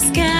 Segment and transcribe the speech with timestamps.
[0.00, 0.39] sky.